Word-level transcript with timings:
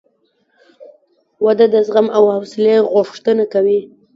•واده 1.43 1.65
د 1.73 1.75
زغم 1.87 2.07
او 2.17 2.23
حوصلې 2.35 2.75
غوښتنه 2.93 3.43
کوي. 3.53 3.79